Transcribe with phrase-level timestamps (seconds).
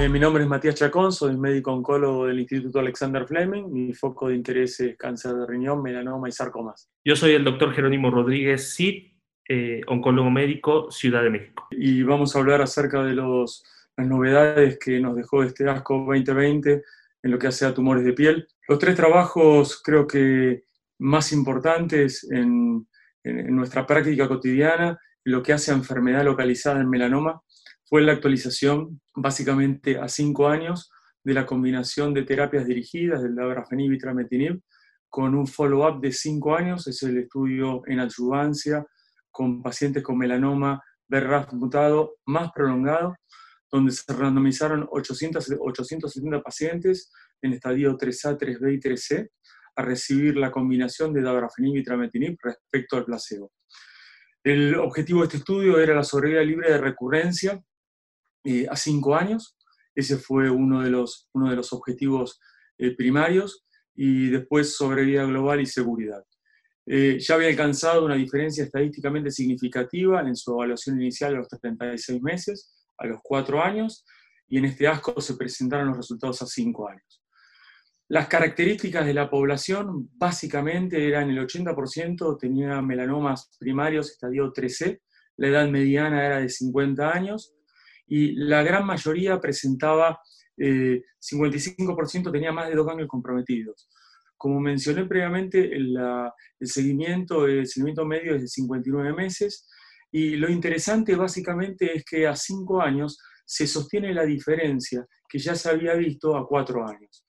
[0.00, 3.70] Eh, mi nombre es Matías Chacón, soy médico oncólogo del Instituto Alexander Fleming.
[3.70, 6.88] Mi foco de interés es cáncer de riñón, melanoma y sarcomas.
[7.04, 9.12] Yo soy el doctor Jerónimo Rodríguez Cid,
[9.46, 11.66] eh, oncólogo médico, Ciudad de México.
[11.70, 13.62] Y vamos a hablar acerca de los,
[13.94, 16.82] las novedades que nos dejó este ASCO 2020
[17.22, 18.48] en lo que hace a tumores de piel.
[18.68, 20.62] Los tres trabajos creo que
[20.98, 22.88] más importantes en,
[23.22, 27.42] en nuestra práctica cotidiana, lo que hace a enfermedad localizada en melanoma,
[27.90, 30.92] fue la actualización básicamente a cinco años
[31.24, 34.60] de la combinación de terapias dirigidas del dabrafenib y trametinib
[35.08, 38.86] con un follow-up de cinco años, es el estudio en adyuvancia
[39.32, 43.16] con pacientes con melanoma BRAF mutado más prolongado,
[43.72, 47.10] donde se randomizaron 800, 870 pacientes
[47.42, 49.28] en estadio 3A, 3B y 3C
[49.74, 53.50] a recibir la combinación de dabrafenib y trametinib respecto al placebo.
[54.44, 57.60] El objetivo de este estudio era la sobrevida libre de recurrencia
[58.44, 59.56] eh, a cinco años.
[59.94, 62.40] Ese fue uno de los, uno de los objetivos
[62.78, 66.24] eh, primarios y después sobrevida global y seguridad.
[66.86, 72.22] Eh, ya había alcanzado una diferencia estadísticamente significativa en su evaluación inicial a los 36
[72.22, 74.04] meses, a los cuatro años,
[74.48, 77.22] y en este ASCO se presentaron los resultados a cinco años.
[78.08, 85.00] Las características de la población básicamente eran el 80% tenía melanomas primarios estadio 3C,
[85.36, 87.54] la edad mediana era de 50 años,
[88.10, 90.18] y la gran mayoría presentaba,
[90.58, 93.88] 55% eh, tenía más de dos ganglios comprometidos.
[94.36, 95.96] Como mencioné previamente, el,
[96.60, 99.68] seguimiento, el seguimiento medio es de 59 meses
[100.10, 105.54] y lo interesante básicamente es que a 5 años se sostiene la diferencia que ya
[105.54, 107.24] se había visto a 4 años.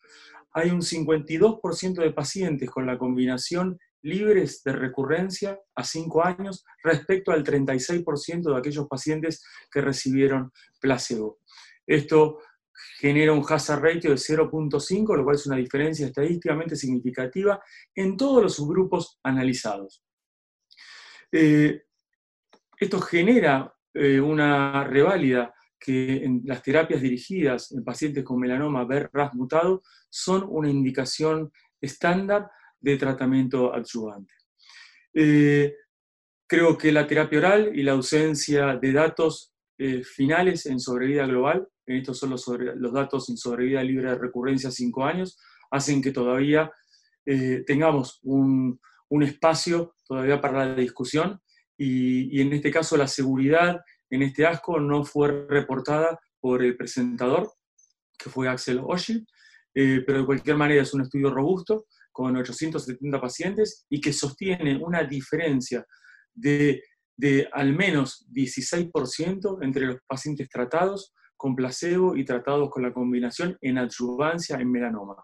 [0.53, 7.31] Hay un 52% de pacientes con la combinación libres de recurrencia a 5 años respecto
[7.31, 11.39] al 36% de aquellos pacientes que recibieron placebo.
[11.85, 12.39] Esto
[13.00, 17.62] genera un hazard ratio de 0.5, lo cual es una diferencia estadísticamente significativa
[17.95, 20.03] en todos los subgrupos analizados.
[21.31, 21.83] Eh,
[22.79, 29.33] esto genera eh, una reválida que en las terapias dirigidas en pacientes con melanoma BRAF
[29.33, 32.50] mutado son una indicación estándar
[32.81, 34.34] de tratamiento adyuvante.
[35.14, 35.75] Eh,
[36.47, 41.68] creo que la terapia oral y la ausencia de datos eh, finales en sobrevida global,
[41.86, 45.38] en estos son los, los, datos en sobrevida libre de recurrencia a 5 años,
[45.69, 46.72] hacen que todavía
[47.25, 51.40] eh, tengamos un, un, espacio todavía para la discusión
[51.78, 56.75] y, y, en este caso la seguridad en este ASCO no fue reportada por el
[56.75, 57.52] presentador,
[58.18, 59.25] que fue Axel Oshie,
[59.74, 65.03] pero de cualquier manera es un estudio robusto con 870 pacientes y que sostiene una
[65.03, 65.85] diferencia
[66.33, 66.81] de,
[67.51, 73.77] al menos 16% entre los pacientes tratados con placebo y tratados con la combinación en
[73.77, 75.16] adyuvancia en melanoma.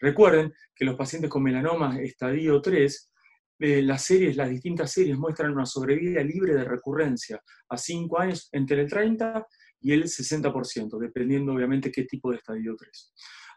[0.00, 3.12] Recuerden que los pacientes con melanoma estadio 3,
[3.58, 8.48] eh, las series, las distintas series muestran una sobrevida libre de recurrencia a 5 años
[8.52, 9.46] entre el 30
[9.80, 13.12] y el 60%, dependiendo obviamente qué tipo de estadio 3.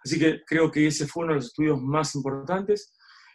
[0.07, 2.94] Así que creo que ese fue uno de los estudios más importantes.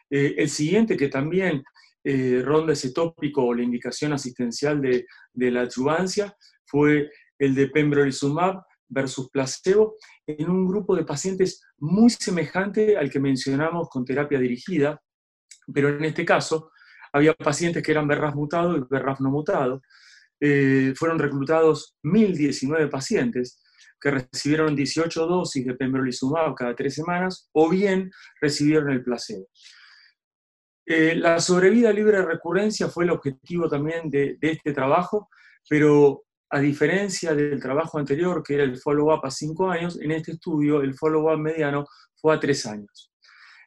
[0.08, 1.62] Eh, el siguiente, que también
[2.02, 6.34] eh, ronda ese tópico o la indicación asistencial de, la adyuvancia,
[6.64, 9.96] fue el de pembrolizumab versus placebo
[10.26, 14.98] en un grupo de pacientes muy semejante al que mencionamos con terapia dirigida,
[15.74, 16.70] pero en este caso
[17.12, 19.82] había pacientes que eran BRAF mutado y BRAF no mutado.
[20.40, 23.61] Eh, fueron reclutados 1.019 pacientes
[24.00, 28.10] que recibieron 18 dosis de pembrolizumab cada tres semanas o bien
[28.40, 29.46] recibieron el placebo.
[30.84, 35.28] Eh, la sobrevida libre de recurrencia fue el objetivo también de, este trabajo,
[35.68, 40.32] pero a diferencia del trabajo anterior, que era el follow-up a cinco años, en este
[40.32, 43.12] estudio el follow-up mediano fue a tres años.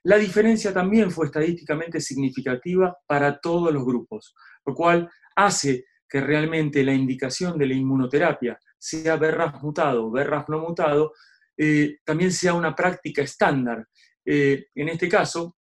[0.04, 4.36] La diferencia también fue estadísticamente significativa para todos los grupos,
[4.66, 10.60] lo cual hace que realmente la indicación de la inmunoterapia sea BRAF mutado o no
[10.60, 11.14] mutado,
[11.58, 13.88] eh, también sea una práctica estándar.
[14.26, 15.58] Eh, en este caso,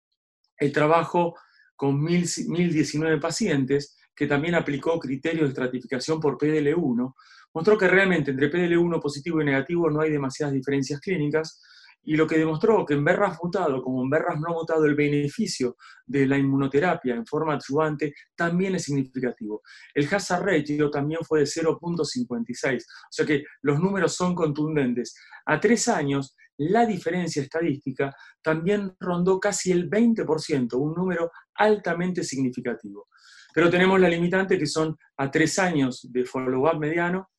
[0.56, 1.34] el trabajo
[1.74, 7.14] con 1019 pacientes, que también aplicó criterios de estratificación por PDL1,
[7.54, 11.60] mostró que realmente entre PDL1 positivo y negativo no hay demasiadas diferencias clínicas,
[12.02, 15.76] y lo que demostró que en BRAF mutado como en BRAF no mutado el beneficio
[16.06, 19.62] de la inmunoterapia en forma adyuvante también es significativo.
[19.94, 25.14] El hazard ratio también fue de 0.56, o sea que los números son contundentes.
[25.46, 33.08] A tres años, la diferencia estadística también rondó casi el 20%, un número altamente significativo.
[33.52, 37.30] Pero tenemos la limitante que son a tres años de follow-up mediano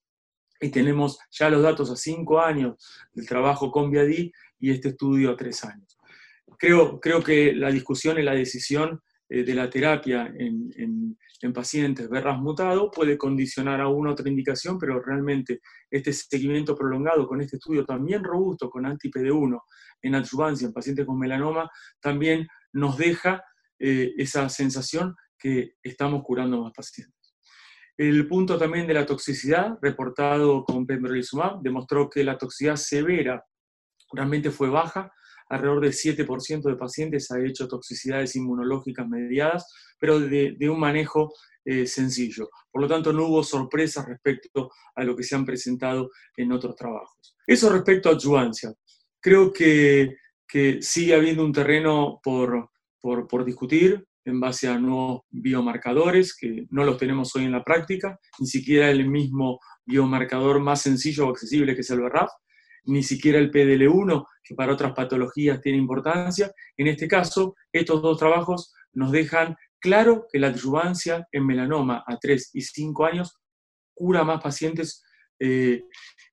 [0.61, 2.75] y tenemos ya los datos a cinco años
[3.11, 5.97] del trabajo con Viadí y este estudio a tres años.
[6.57, 11.17] Creo, creo que la discusión y la decisión eh, de la terapia en, en,
[11.55, 17.41] pacientes verras mutado puede condicionar a una otra indicación, pero realmente este seguimiento prolongado con
[17.41, 19.59] este estudio también robusto con anti-PD1
[20.03, 21.67] en adyuvancia en pacientes con melanoma
[21.99, 23.43] también nos deja
[23.79, 27.20] eh, esa sensación que estamos curando más pacientes.
[27.97, 33.43] El punto también de la toxicidad, reportado con pembrolizumab, demostró que la toxicidad severa
[34.11, 35.11] realmente fue baja,
[35.49, 39.65] alrededor del 7% de pacientes ha hecho toxicidades inmunológicas mediadas,
[39.99, 41.33] pero de, un manejo
[41.65, 42.49] eh, sencillo.
[42.71, 46.75] Por lo tanto, no hubo sorpresas respecto a lo que se han presentado en otros
[46.75, 47.35] trabajos.
[47.45, 48.73] Eso respecto a adjuvancia.
[49.19, 50.15] Creo que,
[50.81, 56.83] sigue habiendo un terreno por, por, por discutir en base a nuevos biomarcadores que no
[56.83, 61.75] los tenemos hoy en la práctica, ni siquiera el mismo biomarcador más sencillo o accesible
[61.75, 62.29] que es el BRAF,
[62.85, 66.51] ni siquiera el PDL1, que para otras patologías tiene importancia.
[66.77, 72.18] En este caso, estos dos trabajos nos dejan claro que la adyuvancia en melanoma a
[72.18, 73.38] 3 y 5 años
[73.94, 75.03] cura más pacientes
[75.39, 75.83] eh,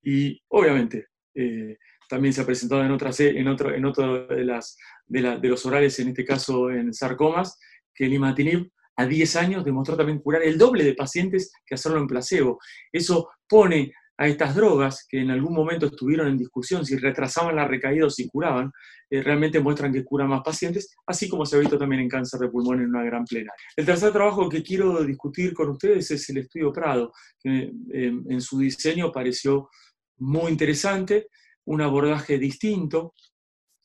[0.03, 1.77] y obviamente eh,
[2.09, 4.77] también se ha presentado en, otras, en otro, en otro de, las,
[5.07, 7.59] de, de los orales, en este caso en sarcomas,
[7.99, 11.99] que el imatinib a 10 años demostró también curar el doble de pacientes que hacerlo
[11.99, 12.61] en placebo.
[12.93, 17.67] Eso pone a estas drogas, que en algún momento estuvieron en discusión si retrasaban la
[17.67, 18.73] recaída o si curaban,
[19.11, 22.41] eh, realmente muestran que curan más pacientes, así como se ha visto también en cáncer
[22.41, 23.53] de pulmón en una gran plena.
[23.77, 28.41] El tercer trabajo que quiero discutir con ustedes es el estudio Prado, que eh, en
[28.41, 29.71] su diseño pareció
[30.19, 31.29] muy interesante,
[31.67, 33.15] un abordaje distinto,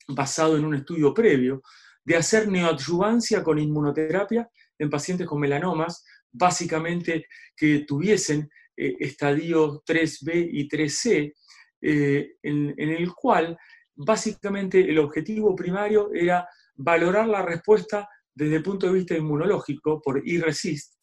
[0.08, 1.62] basado en un estudio previo,
[2.04, 4.48] de hacer neoadyuvancia con inmunoterapia
[4.78, 11.32] en pacientes con melanomas, básicamente que tuviesen eh, estadio 3B y 3C,
[11.80, 13.56] eh, en, el cual
[13.94, 20.26] básicamente el objetivo primario era valorar la respuesta desde el punto de vista inmunológico por
[20.26, 20.94] IRESIST,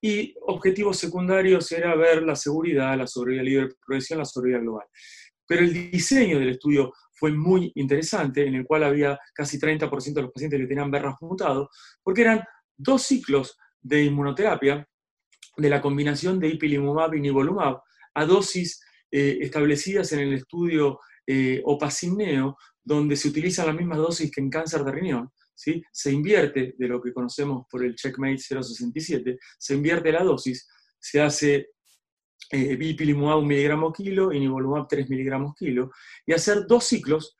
[0.00, 4.86] y objetivos secundarios era ver la seguridad, la sobrevida libre de progresión, la sobrevida global.
[5.46, 10.22] Pero el diseño del estudio fue muy interesante, en el cual había casi 30% de
[10.22, 11.70] los pacientes que tenían BRAF mutado,
[12.02, 12.44] porque eran
[12.76, 14.86] dos ciclos de inmunoterapia
[15.56, 17.80] de la combinación de ipilimumab y nivolumab
[18.14, 18.80] a dosis
[19.10, 24.50] eh, establecidas en el estudio eh, OPACINEO, donde se utilizan las mismas dosis que en
[24.50, 25.82] cáncer de riñón, ¿sí?
[25.92, 30.68] se invierte de lo que conocemos por el Checkmate 067, se invierte la dosis,
[30.98, 31.70] se hace
[32.50, 35.90] eh, ipilimumab 1 miligramo kilo y nivolumab 3 miligramos kilo,
[36.26, 37.36] y hacer dos ciclos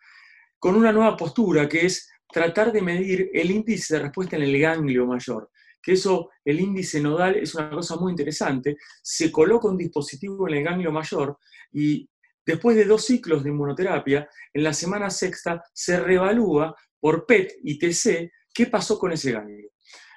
[0.59, 4.59] con una nueva postura que es tratar de medir el índice de respuesta en el
[4.59, 5.51] ganglio mayor.
[5.81, 8.77] Que eso, el índice nodal es una cosa muy interesante.
[9.03, 11.39] Se coloca un dispositivo en el ganglio mayor
[11.73, 12.09] y
[12.45, 17.79] después de dos ciclos de inmunoterapia, en la semana sexta se reevalúa por PET y
[17.79, 19.71] TC qué pasó con ese ganglio.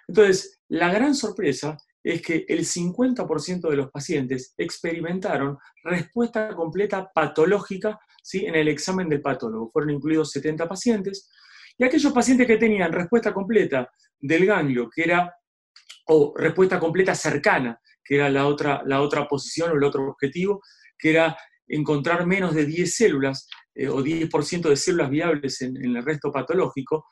[0.08, 8.00] Entonces, la gran sorpresa es que el 50% de los pacientes experimentaron respuesta completa patológica
[8.24, 8.46] ¿sí?
[8.46, 9.70] en el examen del patólogo.
[9.70, 11.30] Fueron incluidos 70 pacientes.
[11.78, 13.90] Y aquellos pacientes que tenían respuesta completa
[14.20, 15.34] del ganglio, que era,
[16.08, 20.62] o respuesta completa cercana, que era la otra, la otra posición o el otro objetivo,
[20.98, 26.04] que era encontrar menos de 10 células eh, o 10% de células viables en, el
[26.04, 27.08] resto patológico,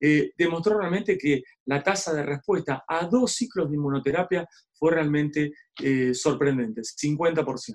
[0.00, 5.52] eh, demostró realmente que la tasa de respuesta a dos ciclos de inmunoterapia fue realmente
[5.82, 7.74] eh, sorprendente, 50%.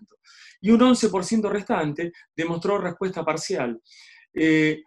[0.62, 3.82] Y un 11% restante demostró respuesta parcial.
[4.34, 4.84] Eh,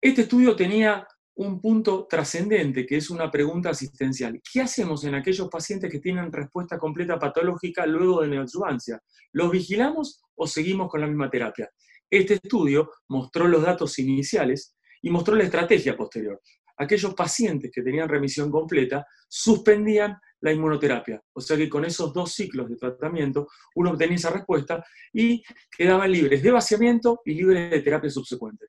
[0.00, 1.06] este estudio tenía
[1.36, 4.40] un punto trascendente, que es una pregunta asistencial.
[4.52, 9.00] ¿Qué hacemos en aquellos pacientes que tienen respuesta completa patológica luego de neoadjuvancia?
[9.32, 11.70] ¿Los vigilamos o seguimos con la misma terapia?
[12.10, 16.40] Este estudio mostró los datos iniciales y mostró la estrategia posterior.
[16.76, 21.20] Aquellos pacientes que tenían remisión completa suspendían la inmunoterapia.
[21.32, 25.42] O sea que con esos dos ciclos de tratamiento uno obtenía esa respuesta y
[25.76, 28.66] quedaban libres de vaciamiento y libres de terapia subsecuente.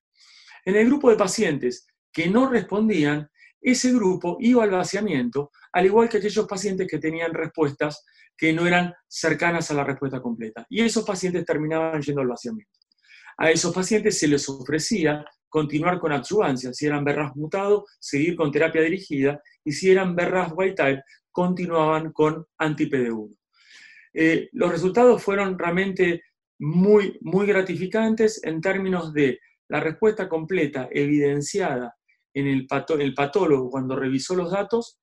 [0.66, 3.30] En el grupo de pacientes que no respondían,
[3.62, 8.04] ese grupo iba al vaciamiento, al igual que aquellos pacientes que tenían respuestas
[8.36, 10.66] que no eran cercanas a la respuesta completa.
[10.70, 12.72] Y esos pacientes terminaban yendo al vaciamiento.
[13.38, 16.74] A esos pacientes se les ofrecía continuar con adyuvancia.
[16.74, 19.42] Si eran berras mutado, seguir con terapia dirigida.
[19.64, 23.36] Y si eran berras white type, continuaban con anti-PD1.
[24.14, 26.24] Eh, los resultados fueron realmente
[26.60, 29.40] muy, muy gratificantes en términos de
[29.70, 31.96] la respuesta completa evidenciada
[32.34, 32.68] en el,
[33.00, 35.00] el patólogo cuando revisó los datos,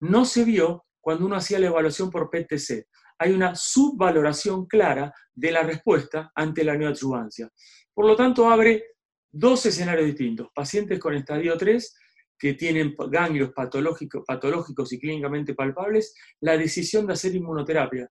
[0.00, 2.86] no se vio cuando uno hacía la evaluación por PTC.
[3.20, 7.48] hay una subvaloración clara de la respuesta ante la neoadjuvancia.
[7.92, 8.84] Por lo tanto, abre
[9.30, 10.48] dos escenarios distintos.
[10.54, 11.94] Pacientes con estadio 3
[12.38, 18.08] que tienen ganglios patológicos, patológicos y clínicamente palpables, la decisión de hacer inmunoterapia,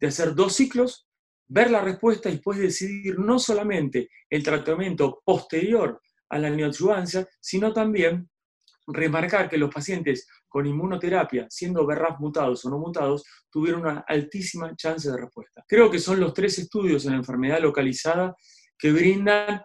[0.00, 1.06] de hacer dos ciclos,
[1.48, 7.72] ver la respuesta y después decidir no solamente el tratamiento posterior a la neoadjuvancia, sino
[7.72, 8.28] también
[8.86, 14.74] remarcar que los pacientes con inmunoterapia, siendo BRAF mutados o no mutados, tuvieron una altísima
[14.74, 15.64] chance de respuesta.
[15.68, 18.34] Creo que son los tres estudios en la enfermedad localizada
[18.78, 19.60] que brindan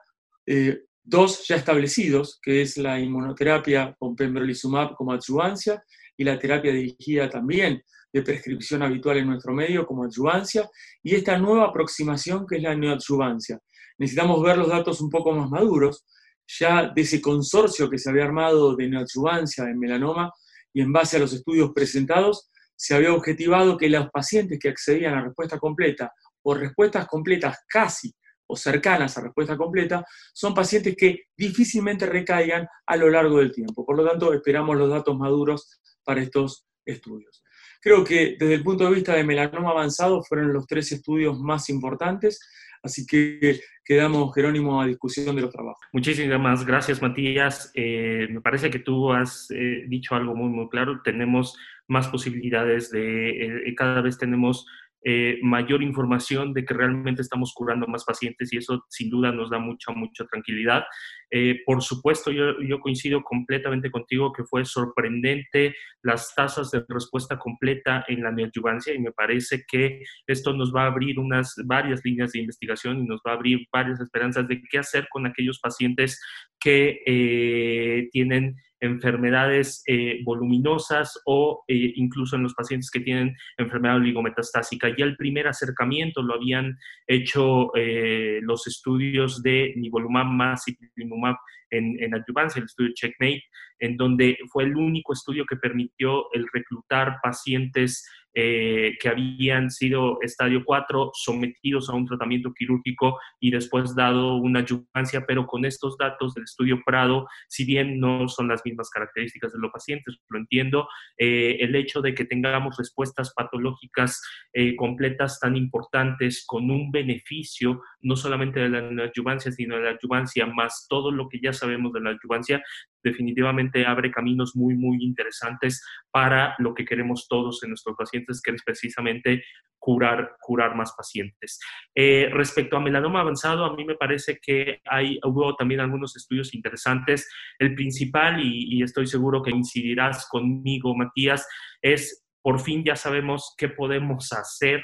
[0.45, 0.81] eh,
[1.11, 5.83] dos ya establecidos, que es la inmunoterapia con pembrolizumab como adjuvancia
[6.15, 10.69] y la terapia dirigida también de prescripción habitual en nuestro medio como adjuvancia,
[11.03, 13.59] y esta nueva aproximación que es la neoadjuvancia.
[13.97, 16.05] Necesitamos ver los datos un poco más maduros,
[16.47, 20.31] ya de ese consorcio que se había armado de neoadjuvancia en melanoma
[20.73, 25.15] y en base a los estudios presentados, se había objetivado que los pacientes que accedían
[25.15, 26.13] a respuesta completa
[26.43, 28.13] o respuestas completas casi
[28.51, 33.85] o cercanas a respuesta completa, son pacientes que difícilmente recaigan a lo largo del tiempo.
[33.85, 37.41] Por lo tanto, esperamos los datos maduros para estos estudios.
[37.81, 41.69] Creo que desde el punto de vista de melanoma avanzado fueron los tres estudios más
[41.69, 42.39] importantes,
[42.83, 45.81] así que quedamos, Jerónimo, a discusión de los trabajos.
[45.93, 47.71] Muchísimas gracias, Matías.
[47.73, 51.01] Eh, me parece que tú has eh, dicho algo muy, muy claro.
[51.03, 54.65] Tenemos más posibilidades de, eh, cada vez tenemos
[55.03, 59.49] eh, mayor información de que realmente estamos curando más pacientes y eso sin duda nos
[59.49, 60.83] da mucha, mucha tranquilidad.
[61.31, 67.39] Eh, por supuesto, yo, yo, coincido completamente contigo que fue sorprendente las tasas de respuesta
[67.39, 72.01] completa en la neoadjuvancia y me parece que esto nos va a abrir unas varias
[72.03, 75.59] líneas de investigación y nos va a abrir varias esperanzas de qué hacer con aquellos
[75.59, 76.21] pacientes
[76.59, 83.97] que eh, tienen enfermedades eh, voluminosas o eh, incluso en los pacientes que tienen enfermedad
[83.97, 84.89] oligometastásica.
[84.97, 91.35] Ya el primer acercamiento lo habían hecho eh, los estudios de nivolumab más ipilimumab
[91.69, 92.23] en, en el
[92.65, 93.43] estudio Checkmate,
[93.79, 100.17] en donde fue el único estudio que permitió el reclutar pacientes eh, que habían sido
[100.21, 105.97] estadio 4 sometidos a un tratamiento quirúrgico y después dado una adyuvancia, pero con estos
[105.97, 110.39] datos del estudio Prado, si bien no son las mismas características de los pacientes, lo
[110.39, 114.21] entiendo, eh, el hecho de que tengamos respuestas patológicas
[114.53, 119.89] eh, completas tan importantes con un beneficio no solamente de la adyuvancia, sino de la
[119.91, 122.63] adyuvancia más todo lo que ya sabemos de la adyuvancia,
[123.03, 128.51] definitivamente abre caminos muy, muy interesantes para lo que queremos todos en nuestros pacientes, que
[128.51, 129.43] es precisamente
[129.79, 131.59] curar, curar más pacientes.
[131.95, 136.53] Eh, respecto a melanoma avanzado, a mí me parece que hay, hubo también algunos estudios
[136.53, 137.27] interesantes.
[137.57, 141.47] El principal, y, estoy seguro que incidirás conmigo, Matías,
[141.81, 144.83] es por fin ya sabemos qué podemos hacer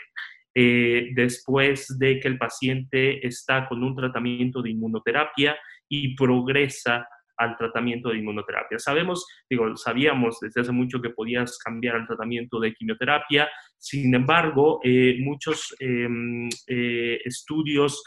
[0.59, 5.55] eh, después de que el paciente está con un tratamiento de inmunoterapia
[5.87, 8.79] y progresa al tratamiento de inmunoterapia.
[8.79, 13.47] Sabemos, digo, sabíamos desde hace mucho que podías cambiar al tratamiento de quimioterapia,
[13.77, 18.03] sin embargo, eh, muchos em, eh, estudios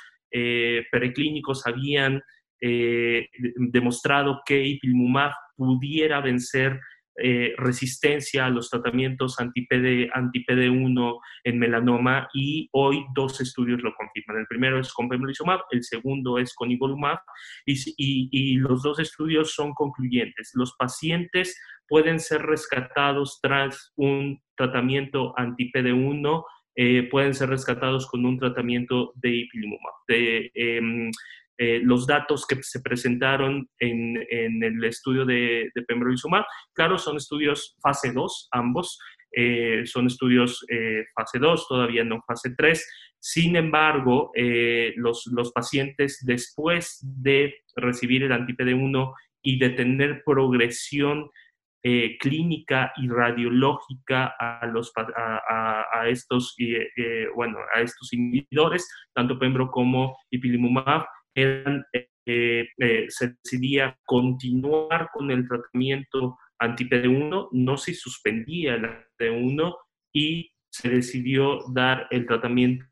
[0.93, 2.23] preclínicos habían
[3.57, 6.79] demostrado que ipilimumab pudiera vencer
[7.17, 14.39] eh, resistencia a los tratamientos anti-PD, anti-PD1 en melanoma y hoy dos estudios lo confirman.
[14.39, 17.19] El primero es con pembrolizumab, el segundo es con ivolumab
[17.67, 20.53] y, y, los dos estudios son concluyentes.
[20.55, 26.45] Los pacientes pueden ser rescatados tras un tratamiento anti-PD1
[26.77, 29.95] eh, pueden ser rescatados con un tratamiento de ipilimumab.
[30.09, 31.11] Em,
[31.63, 34.17] eh, los datos que se presentaron en,
[34.63, 36.43] el estudio de, de, pembrolizumab.
[36.73, 38.99] Claro, son estudios fase 2, ambos.
[39.37, 43.13] Eh, son estudios eh, fase 2, todavía no fase 3.
[43.19, 44.33] Sin embargo,
[44.97, 49.13] los, pacientes después de recibir el anti-PD1
[49.43, 51.29] y de tener progresión
[52.21, 56.57] clínica y radiológica a, estos,
[57.37, 65.31] bueno, a estos inhibidores, tanto Pembro como Ipilimumab, eran, eh, eh, se decidía continuar con
[65.31, 68.87] el tratamiento anti-PD1, no se suspendía el
[69.19, 69.77] PD1
[70.13, 72.87] y se decidió dar el tratamiento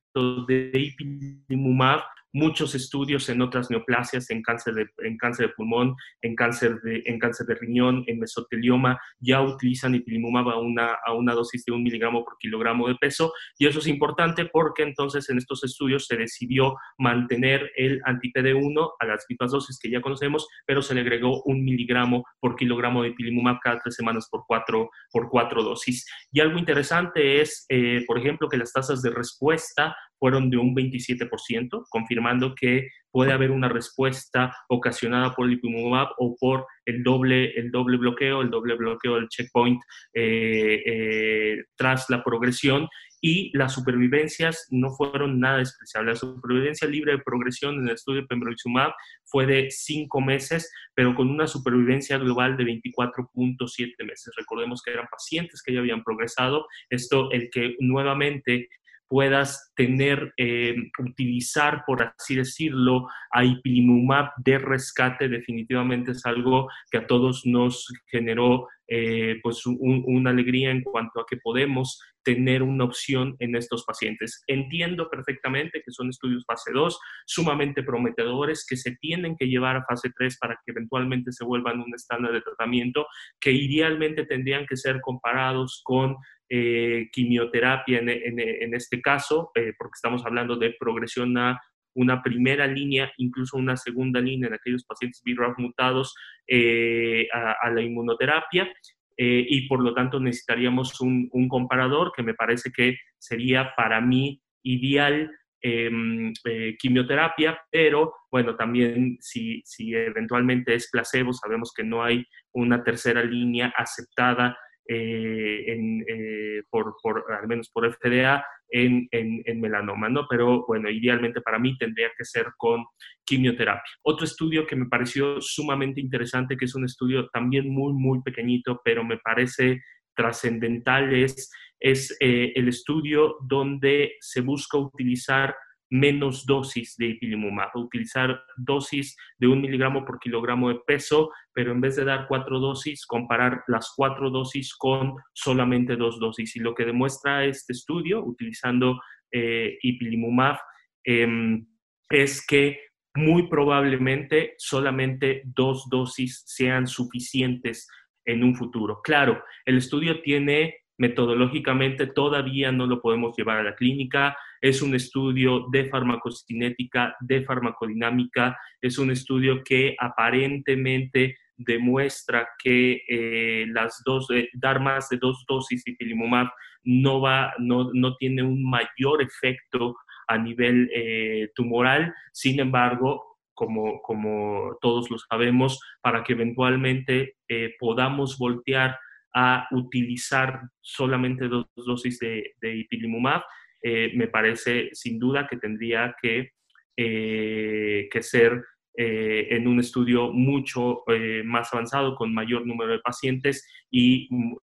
[0.46, 2.00] de ipilimumab
[2.32, 7.02] muchos estudios en otras neoplasias, en cáncer de, en cáncer de pulmón, en cáncer de,
[7.06, 11.72] en cáncer de riñón, en mesotelioma, ya utilizan ipilimumab a una, a una dosis de
[11.72, 13.32] un miligramo por kilogramo de peso.
[13.58, 19.06] Y eso es importante porque entonces en estos estudios se decidió mantener el anti-PD1 a
[19.06, 23.10] las mismas dosis que ya conocemos, pero se le agregó un miligramo por kilogramo de
[23.10, 26.06] ipilimumab cada tres semanas por cuatro, por cuatro dosis.
[26.32, 30.74] Y algo interesante es, eh, por ejemplo, que las tasas de respuesta fueron de un
[30.74, 37.52] 27%, confirmando que puede haber una respuesta ocasionada por el ipilimumab o por el doble,
[37.58, 39.80] el doble bloqueo, el doble bloqueo del checkpoint
[40.14, 42.88] eh, eh, tras la progresión
[43.20, 46.22] y las supervivencias no fueron nada despreciables.
[46.22, 48.92] La supervivencia libre de progresión en el estudio de pembrolizumab
[49.24, 54.32] fue de 5 meses, pero con una supervivencia global de 24.7 meses.
[54.36, 56.66] Recordemos que eran pacientes que ya habían progresado.
[56.90, 58.68] Esto, el que nuevamente
[59.08, 66.98] puedas tener, eh, utilizar, por así decirlo, a ipilimumab de rescate, definitivamente es algo que
[66.98, 72.84] a todos nos generó eh, pues una alegría en cuanto a que podemos tener una
[72.84, 74.42] opción en estos pacientes.
[74.46, 79.84] Entiendo perfectamente que son estudios fase 2 sumamente prometedores que se tienen que llevar a
[79.84, 83.06] fase 3 para que eventualmente se vuelvan un estándar de tratamiento
[83.40, 86.16] que idealmente tendrían que ser comparados con
[86.50, 91.60] eh, quimioterapia en, este caso, eh, porque estamos hablando de progresión a
[91.98, 96.14] una primera línea, incluso una segunda línea en aquellos pacientes BRAF mutados
[96.46, 98.68] eh, a, la inmunoterapia.
[99.16, 105.28] y por lo tanto necesitaríamos un, comparador que me parece que sería para mí ideal
[105.60, 106.32] em,
[106.78, 113.24] quimioterapia, pero bueno, también si, si eventualmente es placebo, sabemos que no hay una tercera
[113.24, 120.26] línea aceptada eh, en, eh, por, por, al menos por FDA en, en, melanoma, ¿no?
[120.28, 122.84] Pero bueno, idealmente para mí tendría que ser con
[123.24, 123.82] quimioterapia.
[124.02, 128.80] Otro estudio que me pareció sumamente interesante, que es un estudio también muy, muy pequeñito,
[128.84, 129.82] pero me parece
[130.14, 135.54] trascendental, es, es eh, el estudio donde se busca utilizar
[135.90, 141.80] menos dosis de ipilimumab, utilizar dosis de un miligramo por kilogramo de peso, pero en
[141.80, 146.56] vez de dar cuatro dosis, comparar las cuatro dosis con solamente dos dosis.
[146.56, 149.00] Y lo que demuestra este estudio, utilizando
[149.32, 150.58] eh, ipilimumab,
[151.04, 151.66] em,
[152.10, 152.80] es que
[153.14, 157.88] muy probablemente solamente dos dosis sean suficientes
[158.24, 159.00] en un futuro.
[159.02, 164.94] Claro, el estudio tiene metodológicamente todavía no lo podemos llevar a la clínica, es un
[164.94, 174.28] estudio de farmacocinética, de farmacodinámica, es un estudio que aparentemente demuestra que eh, las dos,
[174.30, 176.48] eh, dar más de dos dosis de ipilimumab
[176.84, 179.96] no, va, no, no tiene un mayor efecto
[180.28, 182.14] a nivel eh, tumoral.
[182.32, 187.34] Sin embargo, como, como, todos lo sabemos, para que eventualmente
[187.80, 188.96] podamos voltear
[189.34, 193.42] a utilizar solamente dos dosis de, de ipilimumab,
[193.82, 196.52] eh, me parece sin duda que tendría que,
[196.96, 198.64] eh, que ser
[198.96, 201.04] eh, en un estudio mucho
[201.44, 204.56] más avanzado, con mayor número de pacientes y mm,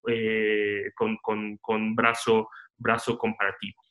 [0.96, 3.85] con, con, con, brazo, brazo comparativo.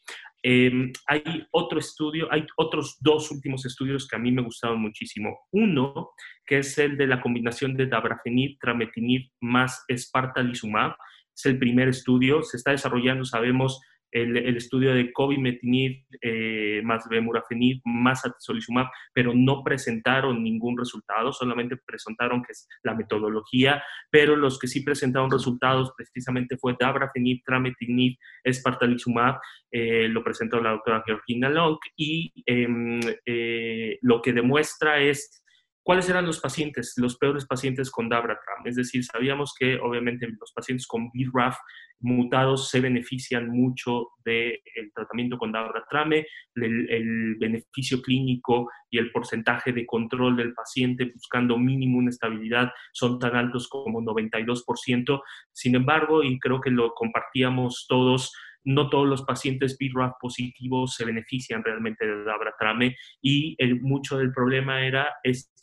[0.46, 5.38] Em, hay otro estudio, hay otros dos últimos estudios que a mí me gustaron muchísimo.
[5.50, 6.11] Uno,
[6.44, 10.96] que es el de la combinación de dabrafenib, trametinib más espartalizumab.
[11.35, 13.80] Es el primer estudio, se está desarrollando, sabemos,
[14.14, 21.77] el, estudio de COVID-19 eh, más bemurafenib más atezolizumab, pero no presentaron ningún resultado, solamente
[21.85, 28.16] presentaron que es la metodología, pero los que sí presentaron resultados precisamente fue dabrafenib, trametinib,
[28.44, 29.40] espartalizumab,
[29.72, 35.43] eh, lo presentó la doctora Georgina Long, y em, eh, lo que demuestra es
[35.85, 38.66] ¿Cuáles eran los pacientes, los peores pacientes con Dabratram?
[38.66, 41.59] Es decir, sabíamos que obviamente los pacientes con BRAF
[42.01, 44.62] mutados se benefician mucho del
[44.94, 51.59] tratamiento con Dabratrame, el, el, beneficio clínico y el porcentaje de control del paciente buscando
[51.59, 55.23] mínimo una estabilidad son tan altos como 92%.
[55.53, 58.33] Sin embargo, y creo que lo compartíamos todos,
[58.64, 64.33] no todos los pacientes BRAF positivos se benefician realmente de Dabratrame y el, mucho del
[64.33, 65.09] problema era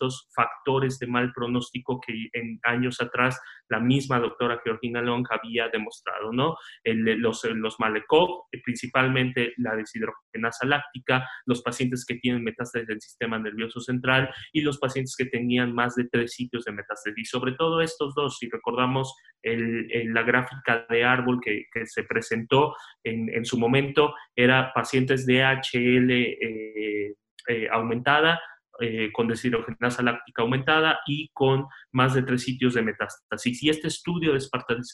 [0.01, 5.69] estos factores de mal pronóstico que en años atrás la misma doctora Georgina Long había
[5.69, 6.55] demostrado, ¿no?
[6.83, 13.79] los, los Malecov, principalmente la deshidrogenasa láctica, los pacientes que tienen metástasis del sistema nervioso
[13.79, 17.17] central y los pacientes que tenían más de tres sitios de metástasis.
[17.17, 22.75] Y sobre todo estos dos, si recordamos la gráfica de árbol que, que se presentó,
[23.03, 27.15] en, su momento era pacientes de HL, eh,
[27.47, 28.39] eh, aumentada,
[28.79, 33.61] eh, con deshidrogenasa láctica aumentada y con más de tres sitios de metástasis.
[33.63, 34.39] Y este estudio de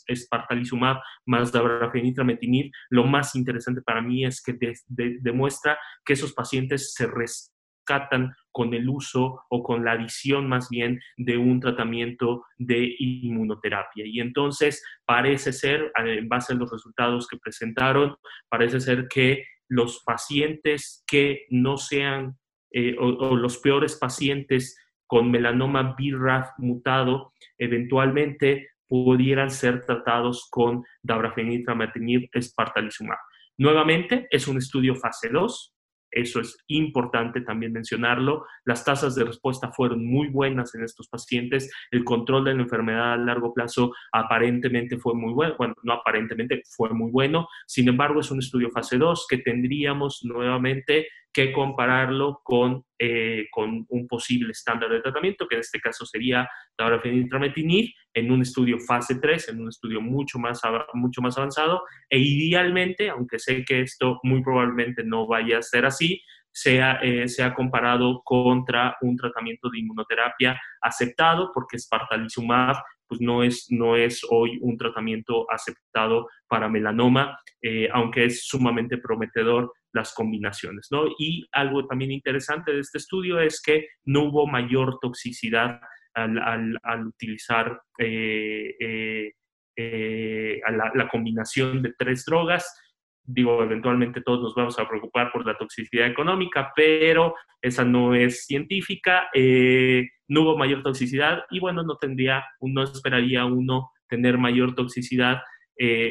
[0.08, 7.08] espartalizumab más dabrafenitrametinib, lo más interesante para mí es que demuestra que esos pacientes se
[7.08, 14.06] rescatan con el uso o con la adición más bien de un tratamiento de inmunoterapia.
[14.06, 18.16] Y entonces parece ser, en base a los resultados que presentaron,
[18.50, 22.38] parece ser que los pacientes que no sean
[22.72, 32.30] eh, o, los peores pacientes con melanoma BRAF mutado eventualmente pudieran ser tratados con dabrafenitrametinib
[32.34, 33.18] espartalizumab.
[33.58, 35.78] Nuevamente, es un estudio fase 2,
[36.12, 38.46] eso es importante también mencionarlo.
[38.66, 41.72] Las tasas de respuesta fueron muy buenas en estos pacientes.
[41.92, 45.56] El control de la enfermedad a largo plazo aparentemente fue muy bueno.
[45.58, 47.48] Bueno, no aparentemente fue muy bueno.
[47.66, 53.86] Sin embargo, es un estudio fase 2 que tendríamos nuevamente que compararlo con, eh, con
[53.90, 58.80] un posible estándar de tratamiento, que en este caso sería la fenitrametinib, en un estudio
[58.80, 60.62] fase 3, en un estudio mucho más,
[60.94, 65.86] mucho más avanzado, e idealmente, aunque sé que esto muy probablemente no vaya a ser
[65.86, 73.44] así, sea, eh, sea comparado contra un tratamiento de inmunoterapia aceptado, porque Spartalizumab pues no
[73.44, 80.14] es, no es hoy un tratamiento aceptado para melanoma, eh, aunque es sumamente prometedor las
[80.14, 80.88] combinaciones.
[80.92, 81.08] ¿no?
[81.20, 85.82] Y algo también interesante de este estudio es que no hubo mayor toxicidad
[86.18, 89.32] al, utilizar eh, eh,
[89.76, 90.62] eh,
[90.94, 92.82] la, combinación de tres drogas.
[93.24, 98.46] Digo, eventualmente todos nos vamos a preocupar por la toxicidad económica, pero esa no es
[98.46, 99.28] científica.
[99.34, 105.42] no hubo mayor toxicidad y bueno, no tendría, no esperaría uno tener mayor toxicidad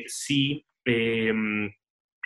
[0.06, 1.70] si em,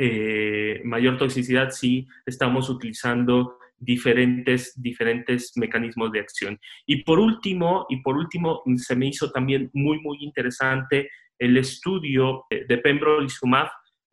[0.03, 6.59] eh, mayor toxicidad si estamos utilizando diferentes, diferentes mecanismos de acción.
[6.87, 12.47] Y por último, y por último, se me hizo también muy, muy interesante el estudio
[12.51, 13.69] de pembrolizumab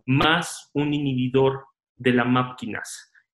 [0.06, 1.64] más un inhibidor
[1.96, 2.60] de la MAP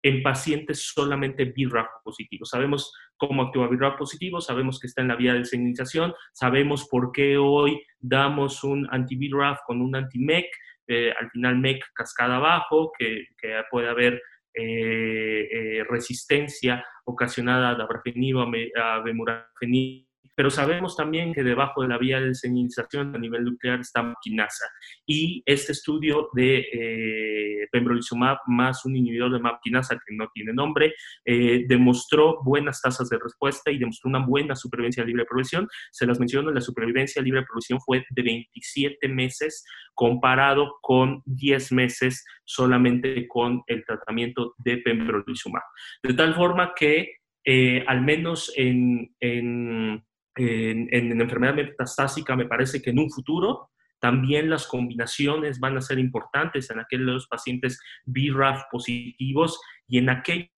[0.03, 2.49] en pacientes solamente BRAF positivos.
[2.49, 7.11] Sabemos cómo actúa BRAF positivo, sabemos que está en la vía de señalización, sabemos por
[7.11, 10.45] qué hoy damos un anti-BRAF con un anti-MEC,
[10.87, 13.25] eh, al final MEC cascada abajo, que,
[13.69, 14.21] puede haber
[14.53, 21.87] eh, eh, resistencia ocasionada a dabrafenib o a bemurafenib pero sabemos también que debajo de
[21.87, 24.65] la vía de señalización a nivel nuclear está maquinasa.
[25.05, 30.93] Y este estudio de eh, pembrolizumab más un inhibidor de maquinasa que no tiene nombre,
[31.25, 35.67] eh, demostró buenas tasas de respuesta y demostró una buena supervivencia libre de progresión.
[35.91, 41.71] Se las menciono, la supervivencia libre de progresión fue de 27 meses comparado con 10
[41.73, 45.63] meses solamente con el tratamiento de pembrolizumab.
[46.01, 50.03] De tal forma que eh, al menos en, en,
[50.35, 53.69] en, enfermedad metastásica me parece que en un futuro
[53.99, 60.49] también las combinaciones van a ser importantes en aquellos pacientes BRAF positivos y en aquellos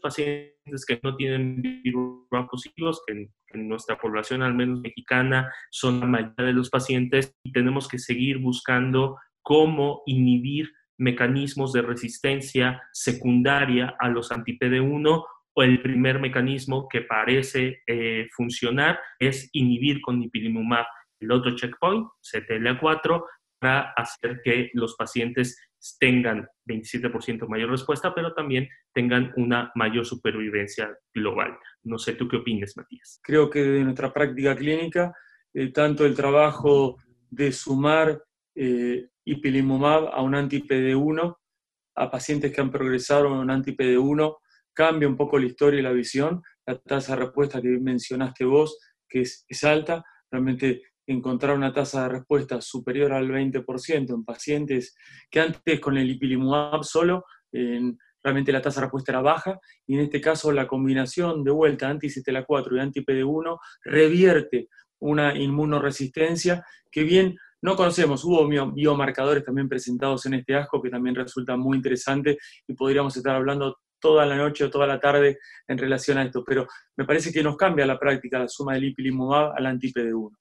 [0.00, 1.60] pacientes que no tienen
[2.30, 7.34] BRAF positivos, que en, nuestra población, al menos mexicana, son la mayoría de los pacientes
[7.44, 15.24] y tenemos que seguir buscando cómo inhibir mecanismos de resistencia secundaria a los anti-PD1
[15.56, 20.86] el primer mecanismo que parece eh, funcionar es inhibir con ipilimumab
[21.20, 23.24] el otro checkpoint, CTLA4,
[23.58, 25.58] para hacer que los pacientes
[25.98, 31.58] tengan 27% mayor respuesta, pero también tengan una mayor supervivencia global.
[31.82, 33.20] No sé, ¿tú qué opinas, Matías?
[33.22, 35.12] Creo que de nuestra práctica clínica,
[35.52, 36.96] eh, tanto el trabajo
[37.30, 38.22] de sumar
[38.54, 41.36] eh, ipilimumab a un anti-PD1
[41.96, 44.36] a pacientes que han progresado en un anti-PD1
[44.80, 46.42] cambia un poco la historia y la visión.
[46.64, 52.08] La tasa de respuesta que mencionaste vos, que es, alta, realmente encontrar una tasa de
[52.08, 54.94] respuesta superior al 20% en pacientes
[55.30, 57.26] que antes con el ipilimumab solo,
[58.22, 61.90] realmente la tasa de respuesta era baja, y en este caso la combinación de vuelta
[61.90, 64.68] anti-CTLA4 y anti-PD1 revierte
[65.00, 71.14] una inmunoresistencia que bien no conocemos, hubo biomarcadores también presentados en este ASCO que también
[71.14, 75.78] resultan muy interesantes y podríamos estar hablando toda la noche o toda la tarde en
[75.78, 79.52] relación a esto, pero me parece que nos cambia la práctica la suma del ipilimumab
[79.56, 80.36] al anti-PD1.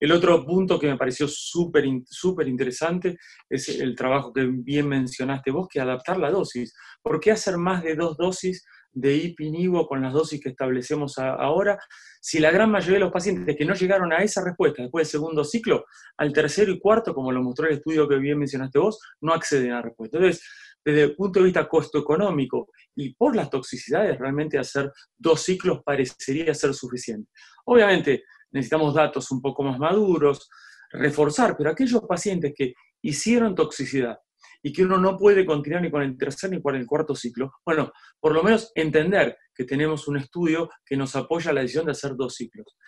[0.00, 3.18] El otro punto que me pareció súper súper interesante
[3.50, 6.72] es el trabajo que bien mencionaste vos, que adaptar la dosis.
[7.02, 11.78] ¿Por qué hacer más de dos dosis de ipinivo con las dosis que establecemos ahora,
[12.20, 15.20] si la gran mayoría de los pacientes que no llegaron a esa respuesta después del
[15.20, 15.84] segundo ciclo,
[16.16, 19.72] al tercero y cuarto, como lo mostró el estudio que bien mencionaste vos, no acceden
[19.72, 20.16] a la respuesta?
[20.16, 20.44] Entonces,
[20.92, 25.82] desde el punto de vista costo económico y por las toxicidades, realmente hacer dos ciclos
[25.84, 27.30] parecería ser suficiente.
[27.66, 30.48] Obviamente necesitamos datos un poco más maduros,
[30.90, 32.72] reforzar, pero aquellos pacientes que
[33.02, 34.18] hicieron toxicidad
[34.62, 37.52] y que uno no puede continuar ni con el tercer ni con el cuarto ciclo,
[37.66, 41.92] bueno, por lo menos entender que tenemos un estudio que nos apoya la decisión de
[41.92, 42.78] hacer dos ciclos.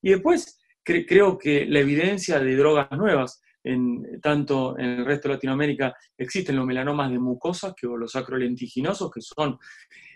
[0.00, 5.34] Y después creo que la evidencia de drogas nuevas, en, tanto en el resto de
[5.34, 9.58] Latinoamérica existen los melanomas de mucosas, que, o los acrolentiginosos, que son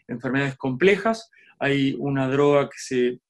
[0.09, 1.31] enfermedades complejas.
[1.59, 3.21] Hay una droga que se,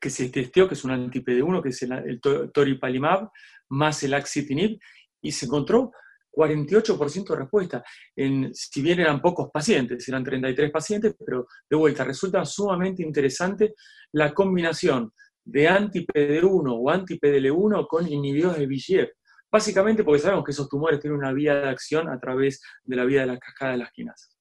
[0.00, 2.20] que se testeó, que es un anti-PD1, que es el,
[2.52, 3.30] toripalimab,
[3.68, 4.80] más el axitinib,
[5.20, 5.92] y se encontró
[6.32, 7.84] 48% de respuesta,
[8.16, 13.74] en, si bien eran pocos pacientes, eran 33 pacientes, pero de vuelta, resulta sumamente interesante
[14.12, 15.12] la combinación
[15.44, 19.21] de anti-PD1 o anti-PDL1 con inhibidores de VEGF.
[19.52, 23.04] Básicamente porque sabemos que esos tumores tienen una vía de acción a través de la
[23.04, 24.34] vía de la cascada de las quinasas.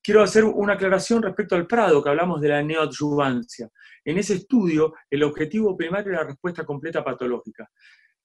[0.00, 3.68] Quiero hacer una aclaración respecto al Prado, que hablamos de la neoadjuvancia.
[4.04, 7.68] En ese estudio, el objetivo primario era la respuesta completa patológica.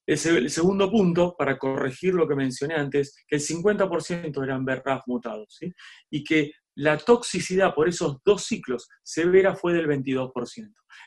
[0.06, 5.60] El, segundo punto, para corregir lo que mencioné antes, que el 50% eran BRAF mutados,
[6.10, 10.32] y que la toxicidad por esos dos ciclos severa fue del 22%.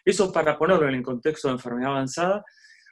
[0.04, 2.44] Eso para ponerlo en el contexto de enfermedad avanzada,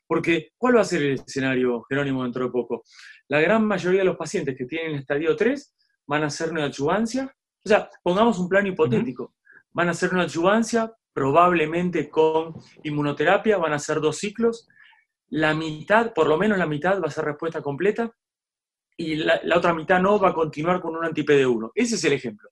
[0.06, 2.84] porque ¿cuál va a ser el escenario, Jerónimo, dentro de poco?
[3.28, 5.74] La gran mayoría de los pacientes que tienen estadio 3
[6.06, 7.34] van a hacer una adjuvancia.
[7.64, 9.34] O sea, pongamos un plano hipotético.
[9.72, 14.68] Van a hacer una adjuvancia, probablemente con inmunoterapia, van a hacer dos ciclos.
[15.28, 18.12] La mitad, por lo menos la mitad, va a ser respuesta completa
[18.96, 21.72] y la, otra mitad no va a continuar con un anti-PD1.
[21.74, 22.50] Ese es el ejemplo.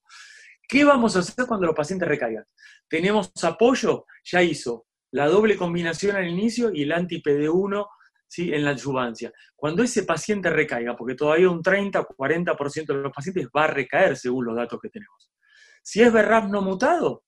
[0.67, 2.45] ¿Qué vamos a hacer cuando los pacientes recaigan?
[2.89, 7.87] Tenemos apoyo, ya hizo la doble combinación al inicio y el anti-PD1
[8.27, 8.53] ¿sí?
[8.53, 9.33] en la adjuvancia.
[9.55, 13.69] Cuando ese paciente recaiga, porque todavía un 30 o 40% de los pacientes va a
[13.69, 15.31] recaer según los datos que tenemos.
[15.83, 17.25] Si es BRAF no mutado,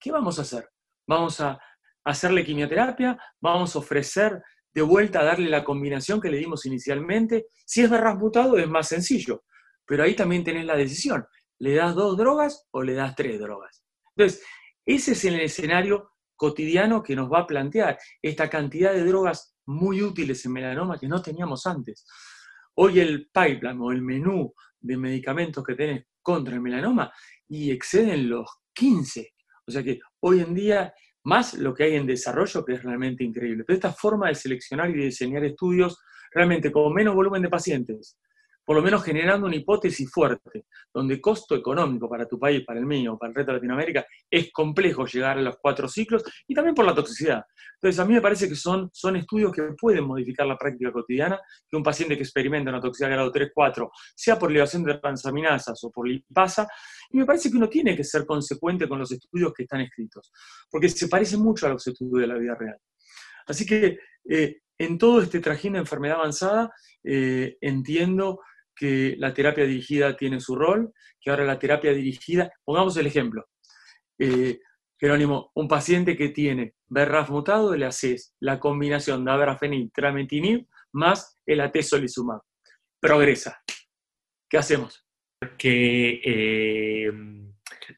[0.00, 0.68] ¿qué vamos a hacer?
[1.06, 1.60] Vamos a
[2.04, 4.42] hacerle quimioterapia, vamos a ofrecer
[4.74, 7.46] de vuelta a darle la combinación que le dimos inicialmente.
[7.64, 9.44] Si es BRAF mutado es más sencillo,
[9.86, 11.24] pero ahí también tenés la decisión.
[11.60, 13.84] ¿Le das dos drogas o le das tres drogas?
[14.16, 14.44] Entonces,
[14.84, 20.00] ese es el escenario cotidiano que nos va a plantear esta cantidad de drogas muy
[20.00, 22.06] útiles en melanoma que no teníamos antes.
[22.76, 27.12] Hoy el pipeline o el menú de medicamentos que tenés contra el melanoma
[27.48, 29.34] y exceden los 15.
[29.66, 33.24] O sea que hoy en día más lo que hay en desarrollo, que es realmente
[33.24, 33.64] increíble.
[33.66, 35.98] Pero esta forma de seleccionar y diseñar estudios
[36.32, 38.18] realmente con menos volumen de pacientes,
[38.68, 42.84] por lo menos generando una hipótesis fuerte, donde costo económico para tu país, para el
[42.84, 46.74] mío, para el resto de Latinoamérica, es complejo llegar a los cuatro ciclos y también
[46.74, 47.42] por la toxicidad.
[47.76, 51.40] Entonces, a mí me parece que son, son estudios que pueden modificar la práctica cotidiana,
[51.66, 55.82] que un paciente que experimenta una toxicidad grado 3, 4, sea por elevación de transaminasas
[55.84, 56.68] o por lipasa,
[57.10, 60.30] y me parece que uno tiene que ser consecuente con los estudios que están escritos,
[60.70, 62.76] porque se parece mucho a los estudios de la vida real.
[63.46, 66.70] Así que eh, en todo este trajín de enfermedad avanzada,
[67.02, 68.40] eh, entiendo
[68.78, 73.46] que la terapia dirigida tiene su rol, que ahora la terapia dirigida, pongamos el ejemplo,
[74.18, 74.60] eh,
[75.00, 81.38] Jerónimo, un paciente que tiene BRAF mutado, le haces la combinación de abrafenib, trametinib, más
[81.46, 82.40] el atezolizumab.
[83.00, 83.62] Progresa.
[84.50, 85.06] ¿Qué hacemos?
[85.56, 87.12] Que eh,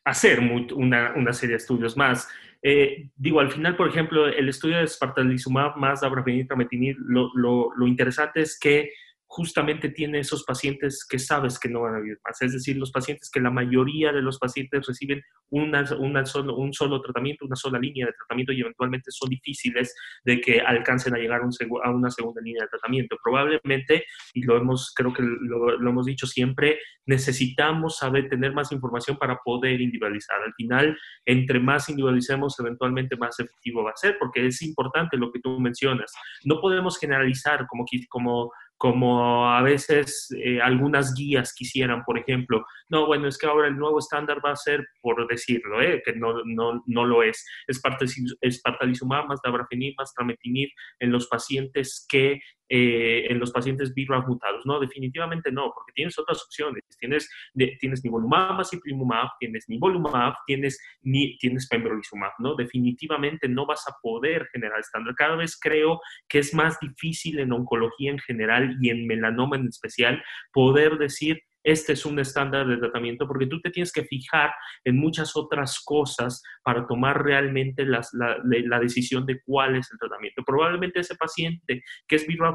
[0.05, 2.29] hacer una, una, serie de estudios más.
[2.63, 7.71] Eh, digo, al final, por ejemplo, el estudio de espartalizumab más abrafenib, trametinib, lo, lo,
[7.75, 8.93] lo interesante es que
[9.33, 12.43] justamente tiene esos pacientes que sabes que no van a vivir más.
[12.43, 15.87] Es decir, los pacientes que la mayoría de los pacientes reciben una,
[16.27, 20.61] solo, un solo tratamiento, una sola línea de tratamiento y eventualmente son difíciles de que
[20.61, 23.17] alcancen a llegar a una segunda línea de tratamiento.
[23.23, 28.73] Probablemente, y lo hemos, creo que lo, lo hemos dicho siempre, necesitamos saber tener más
[28.73, 30.43] información para poder individualizar.
[30.43, 35.31] Al final, entre más individualicemos, eventualmente más efectivo va a ser, porque es importante lo
[35.31, 36.13] que tú mencionas.
[36.45, 43.07] No podemos generalizar como, como como a veces eh, algunas guías quisieran, por ejemplo, no,
[43.07, 46.43] bueno, es que ahora el nuevo estándar va a ser, por decirlo, eh, que no,
[46.45, 52.41] no, no lo es, espartalizumab más dabrafenib más trametinib en los pacientes que
[52.73, 54.65] eh, en los pacientes BRAF mutados.
[54.65, 56.85] No, definitivamente no, porque tienes otras opciones.
[57.01, 62.55] Tienes, de, tienes nivolumab más ipilimumab, tienes nivolumab, tienes, ni, tienes pembrolizumab, ¿no?
[62.55, 65.17] Definitivamente no vas a poder generar estándar.
[65.17, 69.67] Cada vez creo que es más difícil en oncología en general y en melanoma en
[69.67, 70.23] especial
[70.53, 74.51] poder decir este es un estándar de tratamiento, porque tú te tienes que fijar
[74.85, 80.43] en muchas otras cosas para tomar realmente la, decisión de cuál es el tratamiento.
[80.45, 82.49] Probablemente ese paciente que es virus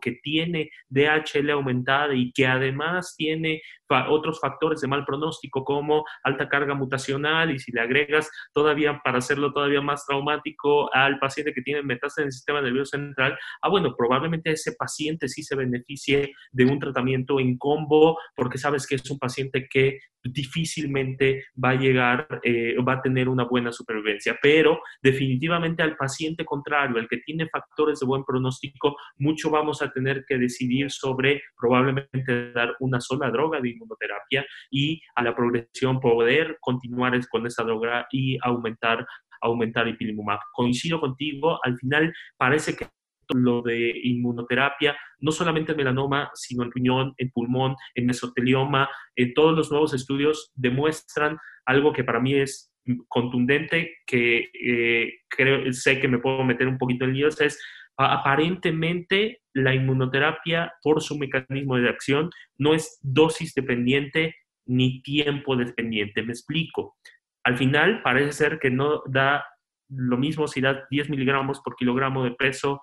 [0.00, 3.62] que tiene DHL aumentada y que además tiene
[4.08, 9.18] otros factores de mal pronóstico como alta carga mutacional y si le agregas todavía para
[9.18, 13.68] hacerlo todavía más traumático al paciente que tiene metástasis en el sistema nervioso central, ah
[13.68, 18.96] bueno, probablemente ese paciente sí se beneficie de un tratamiento en combo porque sabes que
[18.96, 24.38] es un paciente que difícilmente va a llegar, eh, va a tener una buena supervivencia,
[24.42, 29.90] pero definitivamente al paciente contrario, el que tiene factores de buen pronóstico, mucho vamos a
[29.90, 36.00] tener que decidir sobre probablemente dar una sola droga de inmunoterapia y a la progresión
[36.00, 39.06] poder continuar con esa droga y aumentar
[39.42, 40.38] aumentar ipilimumab.
[40.52, 42.86] Coincido contigo, al final parece que
[43.34, 49.34] lo de inmunoterapia, no solamente en melanoma, sino en riñón, en pulmón, en mesotelioma, en
[49.34, 52.72] todos los nuevos estudios demuestran algo que para mí es
[53.08, 57.60] contundente, que eh, creo, sé que me puedo meter un poquito en líos, es
[57.96, 64.34] aparentemente la inmunoterapia por su mecanismo de acción no es dosis dependiente
[64.66, 66.22] ni tiempo dependiente.
[66.22, 66.96] Me explico.
[67.44, 69.44] Al final parece ser que no da
[69.88, 72.80] lo mismo si da 10 miligramos por kilogramo de peso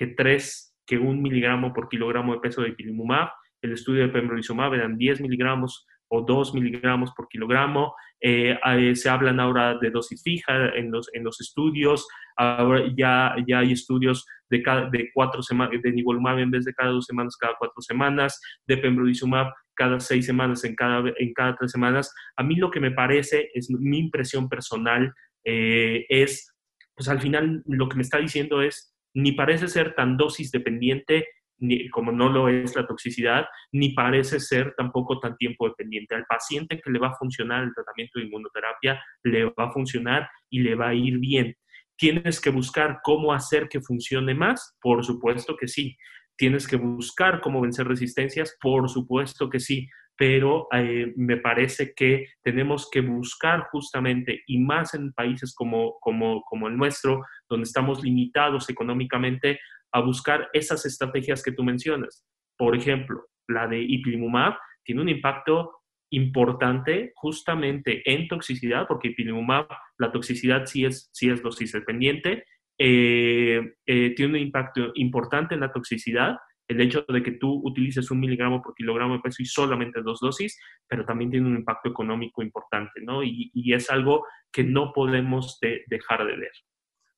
[0.00, 3.28] que 3, que 1 miligramo por kilogramo de peso de ipilimumab.
[3.60, 7.94] El estudio de pembrolizumab eran 10 miligramos o 2 miligramos por kilogramo.
[8.18, 12.08] Eh, eh, se hablan ahora de dosis fija en los, en los estudios.
[12.34, 16.72] Ahora ya, ya hay estudios de, cada, de cuatro semanas, de nivolumab en vez de
[16.72, 21.56] cada dos semanas, cada cuatro semanas, de pembrolizumab cada seis semanas, en cada, en cada
[21.56, 22.10] tres semanas.
[22.38, 25.12] A mí lo que me parece, es mi impresión personal,
[25.44, 26.54] eh, es,
[26.94, 31.26] pues al final lo que me está diciendo es, ni parece ser tan dosis dependiente
[31.58, 36.14] ni, como no lo es la toxicidad, ni parece ser tampoco tan tiempo dependiente.
[36.14, 40.28] Al paciente que le va a funcionar el tratamiento de inmunoterapia, le va a funcionar
[40.48, 41.54] y le va a ir bien.
[41.96, 44.76] ¿Tienes que buscar cómo hacer que funcione más?
[44.80, 45.96] Por supuesto que sí.
[46.34, 48.56] ¿Tienes que buscar cómo vencer resistencias?
[48.58, 49.86] Por supuesto que sí
[50.20, 56.42] pero eh, me parece que tenemos que buscar justamente, y más en países como, como,
[56.42, 59.60] como el nuestro, donde estamos limitados económicamente,
[59.92, 62.24] a buscar esas estrategias que tú mencionas.
[62.56, 65.80] Por ejemplo, la de ipilimumab tiene un impacto
[66.12, 69.66] importante justamente en toxicidad, porque ipilimumab,
[69.98, 72.44] la toxicidad sí es, sí es dosis dependiente,
[72.78, 76.36] eh, eh, tiene un impacto importante en la toxicidad,
[76.66, 80.20] el hecho de que tú utilices un miligramo por kilogramo de peso y solamente dos
[80.20, 80.58] dosis,
[80.88, 83.24] pero también tiene un impacto económico importante, ¿no?
[83.24, 86.52] Y, es algo que no podemos dejar de ver.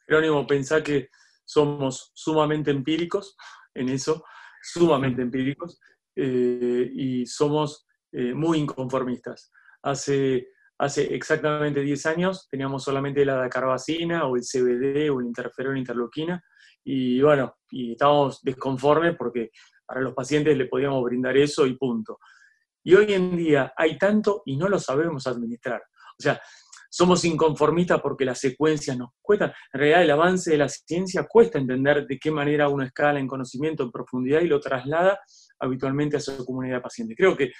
[0.07, 1.09] Jerónimo, pensá que
[1.45, 3.37] somos sumamente empíricos
[3.75, 4.25] en eso,
[4.62, 5.81] sumamente empíricos,
[6.15, 9.51] eh, y somos eh, muy inconformistas.
[9.83, 15.77] Hace, hace exactamente 10 años teníamos solamente la dacarbacina o el CBD o el interferón
[15.77, 16.43] interloquina,
[16.85, 19.51] y bueno, y estábamos desconformes porque
[19.87, 22.19] para los pacientes le podíamos brindar eso y punto.
[22.85, 25.83] Y hoy en día hay tanto y no lo sabemos administrar.
[26.19, 26.41] O sea,
[26.92, 29.52] somos inconformistas porque las secuencias nos cuestan.
[29.72, 33.26] En realidad el avance de la ciencia cuesta entender de qué manera uno escala en
[33.26, 35.18] conocimiento en profundidad y lo traslada
[35.59, 37.16] habitualmente a su comunidad de pacientes.
[37.16, 37.52] Creo que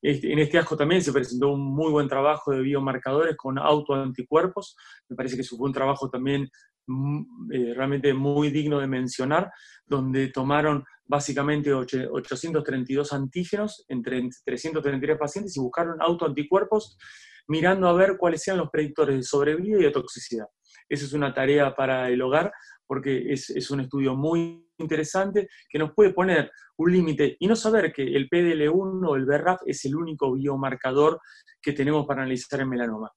[0.00, 4.76] este, en este asco también se presentó un muy buen trabajo de biomarcadores con autoanticuerpos.
[5.08, 6.48] Me parece que eso fue un trabajo también
[6.88, 9.50] Mm, eh, realmente muy digno de mencionar,
[9.84, 16.96] donde tomaron básicamente 832 antígenos entre 333 pacientes y buscaron autoanticuerpos
[17.48, 20.46] mirando a ver cuáles sean los predictores de sobrevida y de toxicidad.
[20.88, 22.52] Esa es una tarea para el hogar
[22.86, 27.56] porque es, es un estudio muy interesante que nos puede poner un límite y no
[27.56, 31.20] saber que el PDL1 o el BRAF es el único biomarcador
[31.60, 33.10] que tenemos para analizar el melanoma.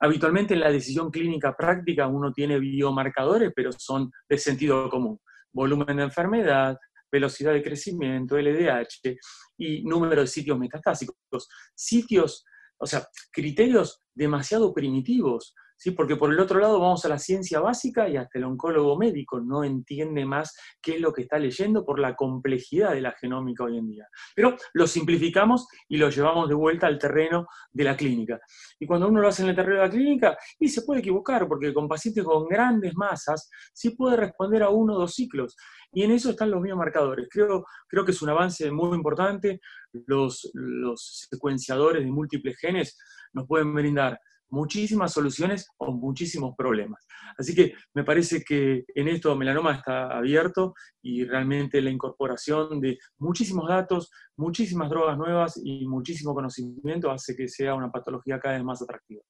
[0.00, 5.18] Habitualmente en la decisión clínica práctica uno tiene biomarcadores, pero son de sentido común.
[5.52, 6.78] Volumen de enfermedad,
[7.12, 9.18] velocidad de crecimiento, LDH
[9.58, 11.48] y número de sitios metastásicos.
[11.74, 12.44] Sitios,
[12.80, 15.92] o sea, criterios demasiado primitivos ¿sí?
[15.92, 19.40] porque por el otro lado vamos a la ciencia básica y hasta el oncólogo médico
[19.40, 23.64] no entiende más qué es lo que está leyendo por la complejidad de la genómica
[23.64, 24.06] hoy en día.
[24.36, 28.38] Pero lo simplificamos y lo llevamos de vuelta al terreno de la clínica.
[28.78, 31.48] Y cuando uno lo hace en el terreno de la clínica, y se puede equivocar,
[31.48, 35.56] porque con pacientes con grandes masas, sí puede responder a uno o dos ciclos.
[35.92, 37.26] Y en eso están los biomarcadores.
[37.30, 39.60] Creo, creo que es un avance muy importante.
[40.06, 42.98] Los, los secuenciadores de múltiples genes
[43.32, 47.06] nos pueden brindar muchísimas soluciones o muchísimos problemas.
[47.38, 52.98] Así que me parece que en esto melanoma está abierto y realmente la incorporación de
[53.18, 58.64] muchísimos datos, muchísimas drogas nuevas y muchísimo conocimiento hace que sea una patología cada vez
[58.64, 59.22] más atractiva.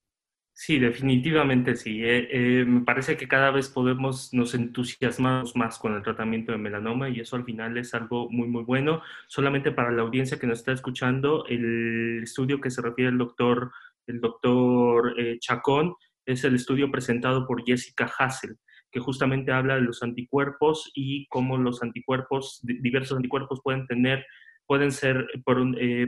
[0.62, 2.04] Sí, definitivamente sí.
[2.04, 6.58] Eh, eh, me parece que cada vez podemos, nos entusiasmamos más con el tratamiento de
[6.58, 9.00] melanoma y eso al final es algo muy, muy bueno.
[9.26, 13.72] Solamente para la audiencia que nos está escuchando, el estudio que se refiere al doctor,
[14.10, 15.94] el doctor eh, Chacón
[16.26, 18.56] es el estudio presentado por Jessica Hassel
[18.92, 24.26] que justamente habla de los anticuerpos y cómo los anticuerpos, diversos anticuerpos pueden tener,
[24.66, 25.26] pueden ser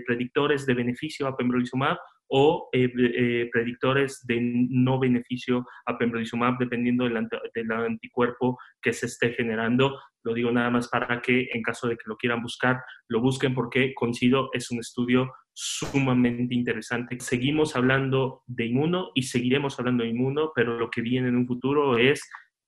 [0.05, 1.97] predictores de beneficio a pembrolizumab
[2.35, 7.29] o eh, eh, predictores de no beneficio a pembrolizumab dependiendo del,
[7.71, 10.01] anticuerpo que se esté generando.
[10.25, 13.55] Lo digo nada más para que en caso de que lo quieran buscar, lo busquen
[13.55, 17.19] porque coincido, es un estudio sumamente interesante.
[17.21, 21.47] Seguimos hablando de inmuno y seguiremos hablando de inmuno, pero lo que viene en un
[21.47, 22.23] futuro es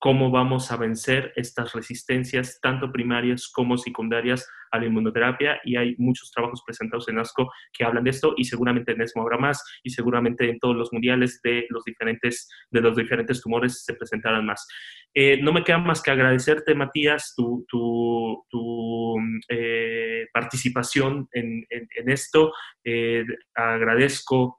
[0.04, 5.60] cómo vamos a vencer estas resistencias, tanto primarias como secundarias, a la inmunoterapia.
[5.64, 9.22] Y hay muchos trabajos presentados en ASCO que hablan de esto y seguramente en ESMO
[9.22, 13.84] habrá más y seguramente en todos los mundiales de los diferentes, de los diferentes tumores
[13.84, 14.66] se presentarán más.
[15.14, 19.16] Eh, no me queda más que agradecerte, Matías, tu, tu,
[19.48, 22.52] eh, participación en, en, esto.
[22.84, 23.24] Eh,
[23.54, 24.58] agradezco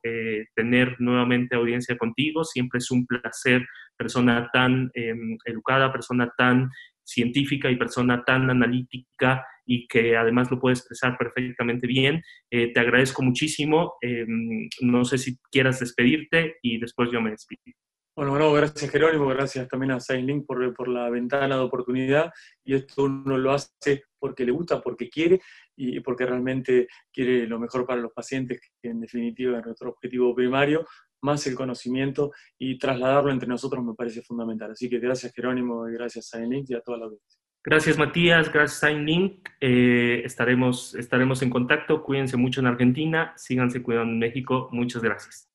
[0.56, 2.46] tener nuevamente audiencia contigo.
[2.46, 3.68] Siempre es un placer
[3.98, 6.70] persona tan em, educada, persona tan
[7.04, 12.22] científica y persona tan analítica y que además lo puede expresar perfectamente bien.
[12.50, 13.96] Eh, te agradezco muchísimo.
[14.02, 17.62] Em, no sé si quieras despedirte y después yo me despido.
[18.18, 22.32] Bueno, bueno, gracias Jerónimo, gracias también a Sailink por, por la ventana de oportunidad.
[22.64, 25.42] Y esto uno lo hace porque le gusta, porque quiere
[25.76, 30.34] y porque realmente quiere lo mejor para los pacientes, que en definitiva es nuestro objetivo
[30.34, 30.88] primario,
[31.26, 34.72] más el conocimiento y trasladarlo entre nosotros me parece fundamental.
[34.72, 37.40] Así que gracias Jerónimo y gracias a y a toda la audiencia.
[37.68, 38.92] Gracias Matías, gracias a
[39.60, 45.55] eh, estaremos, estaremos en contacto, cuídense mucho en Argentina, síganse cuidando en México, muchas gracias.